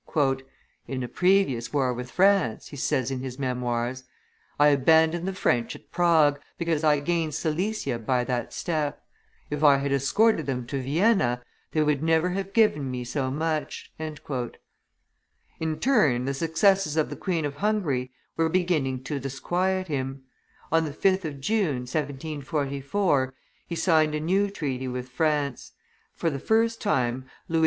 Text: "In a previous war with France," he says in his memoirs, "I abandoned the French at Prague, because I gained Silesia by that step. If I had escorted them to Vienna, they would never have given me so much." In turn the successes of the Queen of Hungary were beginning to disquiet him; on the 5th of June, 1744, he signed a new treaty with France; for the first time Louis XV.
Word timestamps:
"In 0.87 1.03
a 1.03 1.07
previous 1.07 1.71
war 1.71 1.93
with 1.93 2.09
France," 2.09 2.69
he 2.69 2.75
says 2.75 3.11
in 3.11 3.19
his 3.19 3.37
memoirs, 3.37 4.03
"I 4.59 4.69
abandoned 4.69 5.27
the 5.27 5.33
French 5.35 5.75
at 5.75 5.91
Prague, 5.91 6.39
because 6.57 6.83
I 6.83 6.99
gained 7.01 7.35
Silesia 7.35 7.99
by 7.99 8.23
that 8.23 8.51
step. 8.51 9.05
If 9.51 9.63
I 9.63 9.77
had 9.77 9.91
escorted 9.91 10.47
them 10.47 10.65
to 10.65 10.81
Vienna, 10.81 11.43
they 11.71 11.83
would 11.83 12.01
never 12.01 12.31
have 12.31 12.51
given 12.51 12.89
me 12.89 13.03
so 13.03 13.29
much." 13.29 13.93
In 13.99 15.77
turn 15.79 16.25
the 16.25 16.33
successes 16.33 16.97
of 16.97 17.11
the 17.11 17.15
Queen 17.15 17.45
of 17.45 17.57
Hungary 17.57 18.11
were 18.35 18.49
beginning 18.49 19.03
to 19.03 19.19
disquiet 19.19 19.87
him; 19.87 20.23
on 20.71 20.85
the 20.85 20.93
5th 20.93 21.25
of 21.25 21.39
June, 21.39 21.81
1744, 21.81 23.35
he 23.67 23.75
signed 23.75 24.15
a 24.15 24.19
new 24.19 24.49
treaty 24.49 24.87
with 24.87 25.09
France; 25.09 25.73
for 26.15 26.31
the 26.31 26.39
first 26.39 26.81
time 26.81 27.25
Louis 27.47 27.59
XV. 27.59 27.59